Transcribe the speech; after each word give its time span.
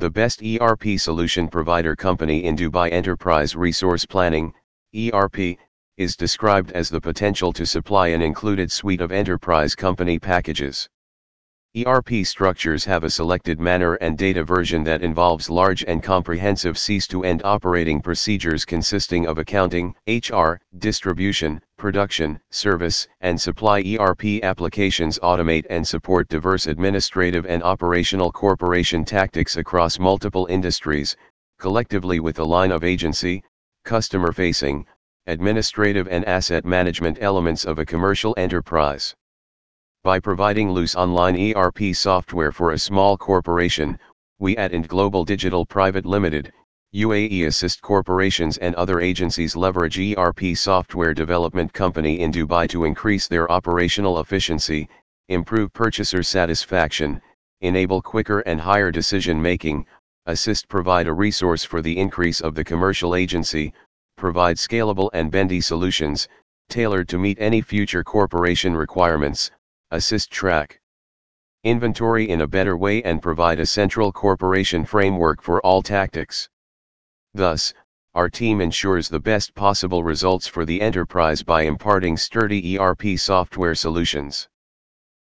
The 0.00 0.08
best 0.08 0.44
ERP 0.44 0.96
solution 0.96 1.48
provider 1.48 1.96
company 1.96 2.44
in 2.44 2.54
Dubai 2.54 2.92
Enterprise 2.92 3.56
Resource 3.56 4.06
Planning, 4.06 4.54
ERP, 4.94 5.58
is 5.96 6.14
described 6.14 6.70
as 6.70 6.88
the 6.88 7.00
potential 7.00 7.52
to 7.54 7.66
supply 7.66 8.06
an 8.06 8.22
included 8.22 8.70
suite 8.70 9.00
of 9.00 9.10
enterprise 9.10 9.74
company 9.74 10.20
packages. 10.20 10.88
ERP 11.76 12.24
structures 12.24 12.82
have 12.86 13.04
a 13.04 13.10
selected 13.10 13.60
manner 13.60 13.96
and 13.96 14.16
data 14.16 14.42
version 14.42 14.82
that 14.82 15.02
involves 15.02 15.50
large 15.50 15.84
and 15.84 16.02
comprehensive 16.02 16.78
cease-to-end 16.78 17.42
operating 17.44 18.00
procedures 18.00 18.64
consisting 18.64 19.26
of 19.26 19.36
accounting, 19.36 19.94
HR, 20.06 20.54
distribution, 20.78 21.60
production, 21.76 22.40
service, 22.50 23.06
and 23.20 23.38
supply 23.38 23.82
ERP 23.82 24.42
applications 24.42 25.18
automate 25.18 25.66
and 25.68 25.86
support 25.86 26.26
diverse 26.28 26.66
administrative 26.66 27.44
and 27.44 27.62
operational 27.62 28.32
corporation 28.32 29.04
tactics 29.04 29.58
across 29.58 29.98
multiple 29.98 30.46
industries, 30.46 31.16
collectively 31.58 32.18
with 32.18 32.38
a 32.38 32.44
line 32.44 32.72
of 32.72 32.82
agency, 32.82 33.42
customer-facing, 33.84 34.86
administrative 35.26 36.08
and 36.08 36.24
asset 36.24 36.64
management 36.64 37.18
elements 37.20 37.66
of 37.66 37.78
a 37.78 37.84
commercial 37.84 38.34
enterprise. 38.38 39.14
By 40.08 40.20
providing 40.20 40.70
loose 40.70 40.96
online 40.96 41.36
ERP 41.52 41.94
software 41.94 42.50
for 42.50 42.72
a 42.72 42.78
small 42.78 43.18
corporation, 43.18 43.98
we 44.38 44.56
at 44.56 44.72
Ind 44.72 44.88
Global 44.88 45.22
Digital 45.22 45.66
Private 45.66 46.06
Limited, 46.06 46.50
UAE 46.94 47.46
assist 47.46 47.82
corporations 47.82 48.56
and 48.56 48.74
other 48.76 49.00
agencies 49.00 49.54
leverage 49.54 49.98
ERP 49.98 50.56
software 50.56 51.12
development 51.12 51.74
company 51.74 52.20
in 52.20 52.32
Dubai 52.32 52.66
to 52.70 52.84
increase 52.84 53.28
their 53.28 53.52
operational 53.52 54.20
efficiency, 54.20 54.88
improve 55.28 55.74
purchaser 55.74 56.22
satisfaction, 56.22 57.20
enable 57.60 58.00
quicker 58.00 58.40
and 58.46 58.62
higher 58.62 58.90
decision 58.90 59.42
making, 59.42 59.84
assist 60.24 60.68
provide 60.68 61.06
a 61.06 61.12
resource 61.12 61.64
for 61.64 61.82
the 61.82 61.98
increase 61.98 62.40
of 62.40 62.54
the 62.54 62.64
commercial 62.64 63.14
agency, 63.14 63.74
provide 64.16 64.56
scalable 64.56 65.10
and 65.12 65.30
bendy 65.30 65.60
solutions, 65.60 66.28
tailored 66.70 67.10
to 67.10 67.18
meet 67.18 67.36
any 67.38 67.60
future 67.60 68.02
corporation 68.02 68.74
requirements, 68.74 69.50
assist 69.90 70.30
track 70.30 70.80
inventory 71.64 72.28
in 72.28 72.42
a 72.42 72.46
better 72.46 72.76
way 72.76 73.02
and 73.02 73.22
provide 73.22 73.58
a 73.58 73.66
central 73.66 74.12
corporation 74.12 74.84
framework 74.84 75.42
for 75.42 75.60
all 75.60 75.82
tactics. 75.82 76.48
Thus, 77.34 77.74
our 78.14 78.30
team 78.30 78.60
ensures 78.60 79.08
the 79.08 79.20
best 79.20 79.54
possible 79.54 80.02
results 80.02 80.46
for 80.46 80.64
the 80.64 80.80
enterprise 80.80 81.42
by 81.42 81.62
imparting 81.62 82.16
sturdy 82.16 82.78
ERP 82.78 83.18
software 83.18 83.74
solutions. 83.74 84.48